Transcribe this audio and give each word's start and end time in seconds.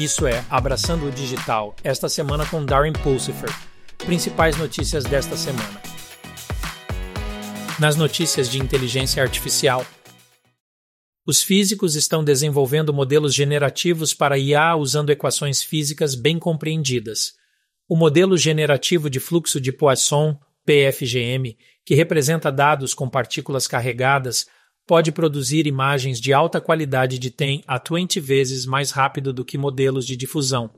Isso 0.00 0.26
é 0.26 0.42
Abraçando 0.48 1.06
o 1.08 1.10
Digital, 1.10 1.76
esta 1.84 2.08
semana 2.08 2.46
com 2.46 2.64
Darren 2.64 2.94
Pulsifer. 2.94 3.50
Principais 3.98 4.56
notícias 4.56 5.04
desta 5.04 5.36
semana. 5.36 5.78
Nas 7.78 7.96
notícias 7.96 8.48
de 8.48 8.58
inteligência 8.58 9.22
artificial, 9.22 9.84
os 11.26 11.42
físicos 11.42 11.96
estão 11.96 12.24
desenvolvendo 12.24 12.94
modelos 12.94 13.34
generativos 13.34 14.14
para 14.14 14.38
IA 14.38 14.74
usando 14.74 15.10
equações 15.10 15.62
físicas 15.62 16.14
bem 16.14 16.38
compreendidas. 16.38 17.34
O 17.86 17.94
modelo 17.94 18.38
generativo 18.38 19.10
de 19.10 19.20
fluxo 19.20 19.60
de 19.60 19.70
Poisson, 19.70 20.34
PFGM, 20.64 21.58
que 21.84 21.94
representa 21.94 22.50
dados 22.50 22.94
com 22.94 23.06
partículas 23.06 23.68
carregadas, 23.68 24.46
pode 24.90 25.12
produzir 25.12 25.68
imagens 25.68 26.20
de 26.20 26.32
alta 26.32 26.60
qualidade 26.60 27.16
de 27.16 27.30
TEM 27.30 27.62
a 27.64 27.78
20 27.78 28.18
vezes 28.18 28.66
mais 28.66 28.90
rápido 28.90 29.32
do 29.32 29.44
que 29.44 29.56
modelos 29.56 30.04
de 30.04 30.16
difusão. 30.16 30.68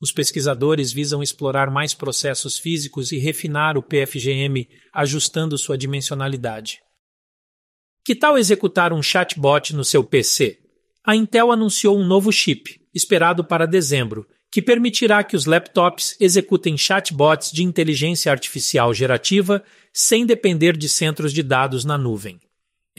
Os 0.00 0.10
pesquisadores 0.10 0.90
visam 0.90 1.22
explorar 1.22 1.70
mais 1.70 1.94
processos 1.94 2.58
físicos 2.58 3.12
e 3.12 3.18
refinar 3.18 3.78
o 3.78 3.82
PFGM, 3.82 4.68
ajustando 4.92 5.56
sua 5.56 5.78
dimensionalidade. 5.78 6.80
Que 8.04 8.16
tal 8.16 8.36
executar 8.36 8.92
um 8.92 9.00
chatbot 9.00 9.72
no 9.72 9.84
seu 9.84 10.02
PC? 10.02 10.58
A 11.06 11.14
Intel 11.14 11.52
anunciou 11.52 11.96
um 11.96 12.04
novo 12.04 12.32
chip, 12.32 12.80
esperado 12.92 13.44
para 13.44 13.66
dezembro, 13.66 14.26
que 14.50 14.60
permitirá 14.60 15.22
que 15.22 15.36
os 15.36 15.46
laptops 15.46 16.16
executem 16.18 16.76
chatbots 16.76 17.52
de 17.52 17.62
inteligência 17.62 18.32
artificial 18.32 18.92
gerativa 18.92 19.62
sem 19.92 20.26
depender 20.26 20.76
de 20.76 20.88
centros 20.88 21.32
de 21.32 21.44
dados 21.44 21.84
na 21.84 21.96
nuvem. 21.96 22.40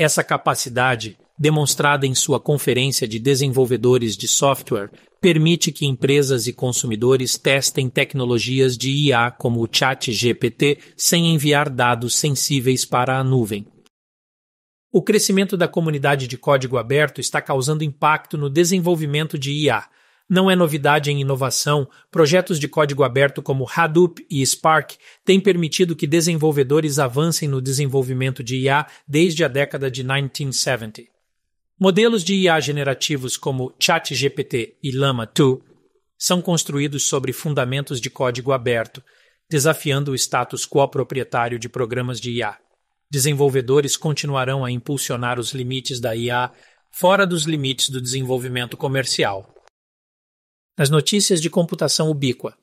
Essa 0.02 0.24
capacidade, 0.24 1.16
demonstrada 1.38 2.08
em 2.08 2.16
sua 2.16 2.40
conferência 2.40 3.08
de 3.08 3.20
desenvolvedores 3.20 4.18
de 4.18 4.28
software, 4.28 4.90
permite 5.22 5.72
que 5.72 5.86
empresas 5.86 6.48
e 6.48 6.54
consumidores 6.54 7.38
testem 7.38 7.88
tecnologias 7.88 8.76
de 8.76 8.90
IA 8.90 9.30
como 9.30 9.64
o 9.64 9.70
ChatGPT 9.72 10.80
sem 10.98 11.32
enviar 11.32 11.70
dados 11.70 12.16
sensíveis 12.16 12.84
para 12.84 13.20
a 13.20 13.24
nuvem. 13.24 13.68
O 14.92 15.04
crescimento 15.04 15.56
da 15.56 15.68
comunidade 15.68 16.28
de 16.28 16.36
código 16.36 16.80
aberto 16.80 17.22
está 17.22 17.40
causando 17.40 17.84
impacto 17.84 18.40
no 18.40 18.50
desenvolvimento 18.50 19.38
de 19.38 19.52
IA, 19.52 19.88
não 20.32 20.50
é 20.50 20.56
novidade 20.56 21.12
em 21.12 21.20
inovação, 21.20 21.86
projetos 22.10 22.58
de 22.58 22.70
código 22.70 23.04
aberto 23.04 23.42
como 23.42 23.68
Hadoop 23.70 24.26
e 24.30 24.46
Spark 24.46 24.94
têm 25.26 25.42
permitido 25.42 25.94
que 25.94 26.08
desenvolvedores 26.08 27.00
avancem 27.00 27.50
no 27.50 27.62
desenvolvimento 27.62 28.42
de 28.42 28.62
IA 28.62 28.88
desde 29.06 29.44
a 29.44 29.50
década 29.50 29.92
de 29.92 30.04
1970. 30.04 31.02
Modelos 31.78 32.24
de 32.24 32.34
IA 32.36 32.62
generativos 32.62 33.36
como 33.36 33.74
ChatGPT 33.78 34.78
e 34.82 34.92
Llama 34.92 35.26
2 35.26 35.60
são 36.18 36.42
construídos 36.42 37.04
sobre 37.04 37.34
fundamentos 37.34 38.00
de 38.00 38.10
código 38.10 38.54
aberto, 38.54 39.04
desafiando 39.50 40.14
o 40.14 40.16
status 40.16 40.66
quo 40.66 40.88
proprietário 40.88 41.60
de 41.60 41.68
programas 41.68 42.22
de 42.22 42.32
IA. 42.38 42.58
Desenvolvedores 43.12 43.98
continuarão 43.98 44.64
a 44.64 44.72
impulsionar 44.72 45.38
os 45.42 45.52
limites 45.52 46.00
da 46.00 46.16
IA 46.16 46.50
fora 46.90 47.28
dos 47.28 47.44
limites 47.44 47.90
do 47.90 48.02
desenvolvimento 48.02 48.78
comercial 48.78 49.54
nas 50.78 50.90
notícias 50.90 51.42
de 51.42 51.50
computação 51.50 52.10
ubíqua. 52.10 52.56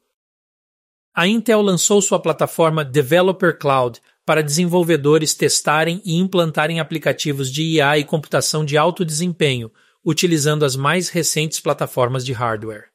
A 1.15 1.27
Intel 1.27 1.63
lançou 1.63 2.01
sua 2.01 2.21
plataforma 2.21 2.85
Developer 2.85 3.59
Cloud 3.59 4.01
para 4.25 4.43
desenvolvedores 4.43 5.35
testarem 5.35 6.03
e 6.05 6.17
implantarem 6.17 6.81
aplicativos 6.81 7.51
de 7.51 7.63
IA 7.63 7.99
e 7.99 8.05
computação 8.05 8.65
de 8.65 8.77
alto 8.77 9.05
desempenho, 9.05 9.73
utilizando 10.05 10.65
as 10.65 10.77
mais 10.77 11.09
recentes 11.09 11.61
plataformas 11.61 12.25
de 12.25 12.33
hardware. 12.33 12.91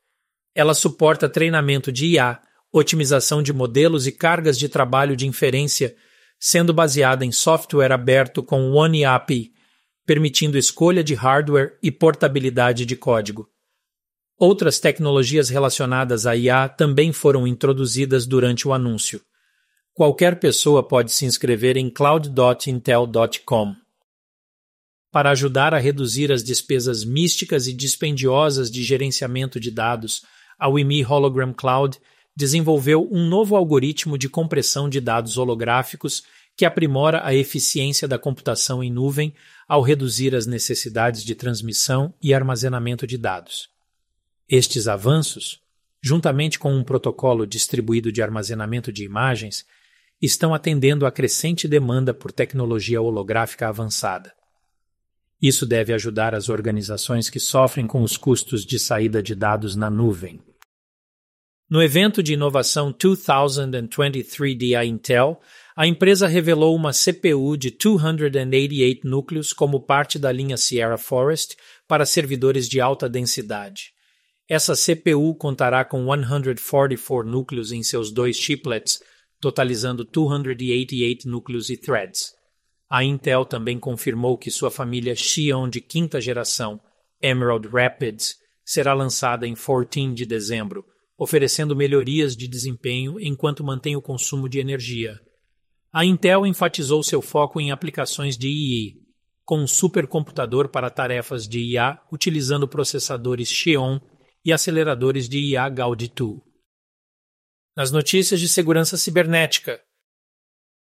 Ela 0.55 0.73
suporta 0.73 1.27
treinamento 1.27 1.91
de 1.91 2.05
IA, 2.07 2.39
otimização 2.71 3.41
de 3.41 3.51
modelos 3.51 4.07
e 4.07 4.11
cargas 4.11 4.57
de 4.57 4.69
trabalho 4.69 5.15
de 5.15 5.27
inferência, 5.27 5.95
sendo 6.39 6.73
baseada 6.73 7.25
em 7.25 7.31
software 7.31 7.91
aberto 7.91 8.43
com 8.43 8.71
OneAPI, 8.71 9.53
permitindo 10.05 10.57
escolha 10.57 11.03
de 11.03 11.13
hardware 11.13 11.77
e 11.81 11.91
portabilidade 11.91 12.85
de 12.85 12.95
código. 12.95 13.49
Outras 14.37 14.79
tecnologias 14.79 15.49
relacionadas 15.49 16.25
à 16.25 16.35
IA 16.35 16.67
também 16.67 17.11
foram 17.11 17.47
introduzidas 17.47 18.25
durante 18.25 18.67
o 18.67 18.73
anúncio. 18.73 19.21
Qualquer 19.93 20.39
pessoa 20.39 20.81
pode 20.81 21.11
se 21.11 21.25
inscrever 21.25 21.77
em 21.77 21.89
cloud.intel.com. 21.89 23.75
Para 25.11 25.29
ajudar 25.29 25.75
a 25.75 25.77
reduzir 25.77 26.31
as 26.31 26.43
despesas 26.43 27.05
místicas 27.05 27.67
e 27.67 27.73
dispendiosas 27.73 28.71
de 28.71 28.81
gerenciamento 28.81 29.59
de 29.59 29.69
dados, 29.69 30.23
a 30.57 30.67
WIMI 30.67 31.05
Hologram 31.05 31.53
Cloud 31.53 31.99
desenvolveu 32.35 33.07
um 33.11 33.27
novo 33.27 33.55
algoritmo 33.55 34.17
de 34.17 34.27
compressão 34.27 34.89
de 34.89 34.99
dados 34.99 35.37
holográficos 35.37 36.23
que 36.57 36.65
aprimora 36.65 37.21
a 37.23 37.33
eficiência 37.35 38.07
da 38.07 38.17
computação 38.17 38.83
em 38.83 38.91
nuvem 38.91 39.33
ao 39.67 39.83
reduzir 39.83 40.35
as 40.35 40.47
necessidades 40.47 41.23
de 41.23 41.35
transmissão 41.35 42.13
e 42.19 42.33
armazenamento 42.33 43.05
de 43.05 43.17
dados. 43.17 43.72
Estes 44.49 44.87
avanços, 44.87 45.61
juntamente 46.01 46.59
com 46.59 46.73
um 46.73 46.83
protocolo 46.83 47.47
distribuído 47.47 48.11
de 48.11 48.21
armazenamento 48.21 48.91
de 48.91 49.03
imagens, 49.03 49.65
estão 50.21 50.53
atendendo 50.53 51.05
à 51.05 51.11
crescente 51.11 51.67
demanda 51.67 52.13
por 52.13 52.31
tecnologia 52.31 53.01
holográfica 53.01 53.67
avançada. 53.67 54.33
Isso 55.41 55.65
deve 55.65 55.93
ajudar 55.93 56.33
as 56.33 56.47
organizações 56.47 57.29
que 57.29 57.39
sofrem 57.39 57.85
com 57.85 58.01
os 58.01 58.15
custos 58.15 58.65
de 58.65 58.79
saída 58.79 59.21
de 59.21 59.35
dados 59.35 59.75
na 59.75 59.89
nuvem. 59.89 60.39
No 61.69 61.81
evento 61.81 62.21
de 62.21 62.33
inovação 62.33 62.93
2023 62.93 64.71
da 64.71 64.85
Intel, 64.85 65.41
a 65.75 65.87
empresa 65.87 66.27
revelou 66.27 66.75
uma 66.75 66.91
CPU 66.91 67.57
de 67.57 67.71
288 67.71 69.07
núcleos 69.07 69.51
como 69.51 69.81
parte 69.81 70.19
da 70.19 70.31
linha 70.31 70.55
Sierra 70.55 70.97
Forest 70.97 71.57
para 71.87 72.05
servidores 72.05 72.69
de 72.69 72.79
alta 72.79 73.09
densidade. 73.09 73.93
Essa 74.47 74.73
CPU 74.73 75.35
contará 75.35 75.85
com 75.85 76.05
144 76.05 77.29
núcleos 77.29 77.71
em 77.71 77.81
seus 77.81 78.11
dois 78.11 78.35
chiplets, 78.37 79.01
totalizando 79.39 80.03
288 80.03 81.27
núcleos 81.29 81.69
e 81.69 81.77
threads. 81.77 82.33
A 82.89 83.03
Intel 83.03 83.45
também 83.45 83.79
confirmou 83.79 84.37
que 84.37 84.51
sua 84.51 84.69
família 84.69 85.15
Xeon 85.15 85.69
de 85.69 85.81
quinta 85.81 86.21
geração, 86.21 86.79
Emerald 87.21 87.67
Rapids, 87.67 88.35
será 88.65 88.93
lançada 88.93 89.47
em 89.47 89.55
14 89.55 90.13
de 90.13 90.25
dezembro, 90.25 90.85
oferecendo 91.17 91.75
melhorias 91.75 92.35
de 92.35 92.47
desempenho 92.47 93.19
enquanto 93.19 93.63
mantém 93.63 93.95
o 93.95 94.01
consumo 94.01 94.49
de 94.49 94.59
energia. 94.59 95.19
A 95.91 96.05
Intel 96.05 96.45
enfatizou 96.45 97.01
seu 97.01 97.21
foco 97.21 97.61
em 97.61 97.71
aplicações 97.71 98.37
de 98.37 98.47
II, 98.47 99.01
com 99.45 99.59
um 99.59 99.67
supercomputador 99.67 100.69
para 100.69 100.89
tarefas 100.89 101.47
de 101.47 101.59
IA 101.59 101.99
utilizando 102.11 102.67
processadores 102.67 103.49
Xeon 103.49 103.99
e 104.43 104.51
aceleradores 104.51 105.29
de 105.29 105.39
IA 105.39 105.69
Gaudi 105.69 106.11
2. 106.13 106.41
Nas 107.75 107.91
notícias 107.91 108.39
de 108.39 108.47
segurança 108.47 108.97
cibernética, 108.97 109.81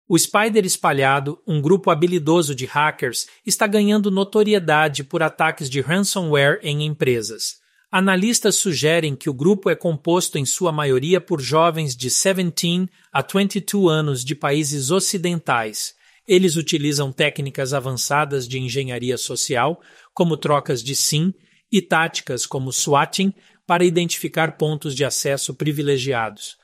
o 0.09 0.17
Spider 0.17 0.65
Espalhado, 0.65 1.41
um 1.45 1.61
grupo 1.61 1.91
habilidoso 1.91 2.55
de 2.55 2.65
hackers, 2.65 3.27
está 3.45 3.67
ganhando 3.67 4.09
notoriedade 4.09 5.03
por 5.03 5.21
ataques 5.21 5.69
de 5.69 5.81
ransomware 5.81 6.59
em 6.63 6.85
empresas. 6.85 7.57
Analistas 7.91 8.55
sugerem 8.55 9.15
que 9.15 9.29
o 9.29 9.33
grupo 9.33 9.69
é 9.69 9.75
composto 9.75 10.37
em 10.37 10.45
sua 10.45 10.71
maioria 10.71 11.19
por 11.19 11.41
jovens 11.41 11.95
de 11.95 12.07
17 12.07 12.89
a 13.11 13.21
22 13.21 13.91
anos 13.91 14.23
de 14.23 14.33
países 14.33 14.91
ocidentais. 14.91 15.93
Eles 16.25 16.55
utilizam 16.55 17.11
técnicas 17.11 17.73
avançadas 17.73 18.47
de 18.47 18.59
engenharia 18.59 19.17
social, 19.17 19.81
como 20.13 20.37
trocas 20.37 20.81
de 20.81 20.95
SIM 20.95 21.33
e 21.72 21.81
táticas 21.81 22.45
como 22.45 22.72
swatting 22.72 23.33
para 23.65 23.83
identificar 23.83 24.57
pontos 24.57 24.95
de 24.95 25.03
acesso 25.03 25.53
privilegiados. 25.53 26.57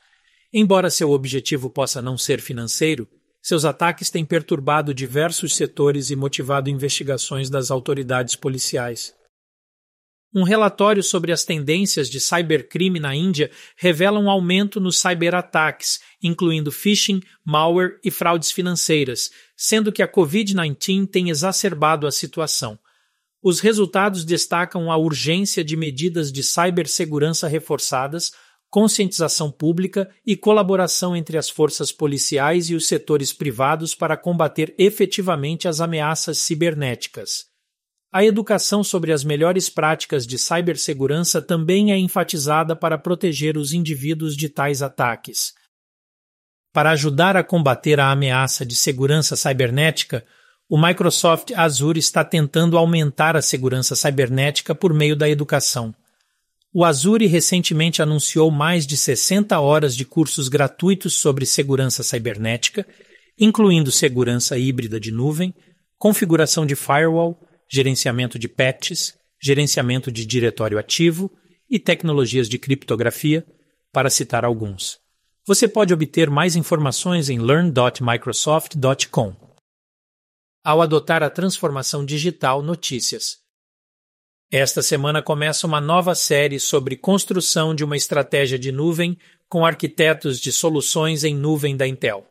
Embora 0.52 0.88
seu 0.88 1.10
objetivo 1.10 1.68
possa 1.68 2.00
não 2.00 2.16
ser 2.16 2.40
financeiro, 2.40 3.08
seus 3.42 3.64
ataques 3.64 4.08
têm 4.08 4.24
perturbado 4.24 4.94
diversos 4.94 5.54
setores 5.54 6.10
e 6.10 6.16
motivado 6.16 6.70
investigações 6.70 7.50
das 7.50 7.70
autoridades 7.70 8.34
policiais. 8.34 9.14
Um 10.34 10.42
relatório 10.42 11.02
sobre 11.02 11.30
as 11.30 11.44
tendências 11.44 12.08
de 12.08 12.18
cybercrime 12.18 12.98
na 12.98 13.14
Índia 13.14 13.50
revela 13.76 14.18
um 14.18 14.28
aumento 14.28 14.80
nos 14.80 14.98
cyberataques, 14.98 16.00
incluindo 16.22 16.72
phishing, 16.72 17.20
malware 17.44 18.00
e 18.02 18.10
fraudes 18.10 18.50
financeiras, 18.50 19.30
sendo 19.56 19.92
que 19.92 20.02
a 20.02 20.10
Covid-19 20.10 21.06
tem 21.08 21.30
exacerbado 21.30 22.06
a 22.06 22.10
situação. 22.10 22.78
Os 23.46 23.60
resultados 23.60 24.24
destacam 24.24 24.90
a 24.90 24.96
urgência 24.96 25.62
de 25.62 25.76
medidas 25.76 26.32
de 26.32 26.42
cibersegurança 26.42 27.46
reforçadas, 27.46 28.32
conscientização 28.70 29.52
pública 29.52 30.10
e 30.24 30.34
colaboração 30.34 31.14
entre 31.14 31.36
as 31.36 31.50
forças 31.50 31.92
policiais 31.92 32.70
e 32.70 32.74
os 32.74 32.88
setores 32.88 33.34
privados 33.34 33.94
para 33.94 34.16
combater 34.16 34.74
efetivamente 34.78 35.68
as 35.68 35.82
ameaças 35.82 36.38
cibernéticas. 36.38 37.44
a 38.10 38.24
educação 38.24 38.82
sobre 38.84 39.12
as 39.12 39.24
melhores 39.24 39.68
práticas 39.68 40.24
de 40.24 40.38
cibersegurança 40.38 41.42
também 41.42 41.92
é 41.92 41.98
enfatizada 41.98 42.74
para 42.76 42.96
proteger 42.96 43.58
os 43.58 43.72
indivíduos 43.72 44.36
de 44.36 44.48
tais 44.48 44.82
ataques. 44.82 45.52
Para 46.72 46.92
ajudar 46.92 47.36
a 47.36 47.42
combater 47.42 47.98
a 47.98 48.12
ameaça 48.12 48.64
de 48.64 48.76
segurança 48.76 49.34
cibernética, 49.34 50.24
o 50.74 50.76
Microsoft 50.76 51.52
Azure 51.54 52.00
está 52.00 52.24
tentando 52.24 52.76
aumentar 52.76 53.36
a 53.36 53.42
segurança 53.42 53.94
cibernética 53.94 54.74
por 54.74 54.92
meio 54.92 55.14
da 55.14 55.30
educação. 55.30 55.94
O 56.74 56.84
Azure 56.84 57.28
recentemente 57.28 58.02
anunciou 58.02 58.50
mais 58.50 58.84
de 58.84 58.96
60 58.96 59.60
horas 59.60 59.94
de 59.94 60.04
cursos 60.04 60.48
gratuitos 60.48 61.14
sobre 61.14 61.46
segurança 61.46 62.02
cibernética, 62.02 62.84
incluindo 63.38 63.92
segurança 63.92 64.58
híbrida 64.58 64.98
de 64.98 65.12
nuvem, 65.12 65.54
configuração 65.96 66.66
de 66.66 66.74
firewall, 66.74 67.40
gerenciamento 67.70 68.36
de 68.36 68.48
patches, 68.48 69.14
gerenciamento 69.40 70.10
de 70.10 70.26
diretório 70.26 70.76
ativo 70.76 71.30
e 71.70 71.78
tecnologias 71.78 72.48
de 72.48 72.58
criptografia, 72.58 73.46
para 73.92 74.10
citar 74.10 74.44
alguns. 74.44 74.98
Você 75.46 75.68
pode 75.68 75.94
obter 75.94 76.28
mais 76.28 76.56
informações 76.56 77.30
em 77.30 77.38
learn.microsoft.com. 77.38 79.43
Ao 80.64 80.80
adotar 80.80 81.22
a 81.22 81.28
transformação 81.28 82.06
digital 82.06 82.62
Notícias. 82.62 83.36
Esta 84.50 84.80
semana 84.80 85.20
começa 85.20 85.66
uma 85.66 85.78
nova 85.78 86.14
série 86.14 86.58
sobre 86.58 86.96
construção 86.96 87.74
de 87.74 87.84
uma 87.84 87.98
estratégia 87.98 88.58
de 88.58 88.72
nuvem 88.72 89.18
com 89.46 89.66
arquitetos 89.66 90.40
de 90.40 90.50
soluções 90.50 91.22
em 91.22 91.34
nuvem 91.36 91.76
da 91.76 91.86
Intel. 91.86 92.26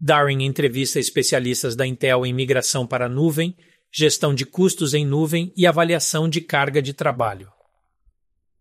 Darwin 0.00 0.42
entrevista 0.42 0.98
especialistas 0.98 1.76
da 1.76 1.86
Intel 1.86 2.24
em 2.24 2.32
migração 2.32 2.86
para 2.86 3.04
a 3.04 3.10
nuvem 3.10 3.54
gestão 3.92 4.34
de 4.34 4.46
custos 4.46 4.94
em 4.94 5.04
nuvem 5.04 5.52
e 5.54 5.66
avaliação 5.66 6.30
de 6.30 6.40
carga 6.40 6.80
de 6.80 6.94
trabalho. 6.94 7.52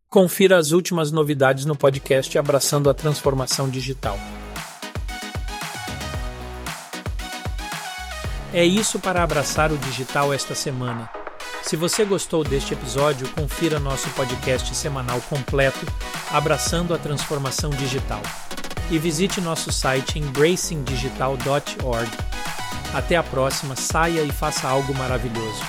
Confira 0.10 0.58
as 0.58 0.74
últimas 0.74 1.10
novidades 1.10 1.64
no 1.64 1.76
podcast 1.76 2.38
Abraçando 2.38 2.90
a 2.90 2.94
Transformação 2.94 3.70
Digital. 3.70 4.20
É 8.58 8.66
isso 8.66 8.98
para 8.98 9.22
abraçar 9.22 9.72
o 9.72 9.78
digital 9.78 10.34
esta 10.34 10.56
semana. 10.56 11.08
Se 11.62 11.76
você 11.76 12.04
gostou 12.04 12.44
deste 12.44 12.74
episódio, 12.74 13.30
confira 13.36 13.80
nosso 13.80 14.10
podcast 14.10 14.76
semanal 14.76 15.22
completo 15.30 15.86
Abraçando 16.32 16.92
a 16.92 16.98
Transformação 16.98 17.70
Digital 17.70 18.20
e 18.90 18.98
visite 18.98 19.40
nosso 19.40 19.72
site 19.72 20.18
embracingdigital.org 20.18 22.10
até 22.96 23.16
a 23.16 23.22
próxima, 23.22 23.76
saia 23.76 24.24
e 24.24 24.32
faça 24.32 24.68
algo 24.68 24.92
maravilhoso. 24.96 25.62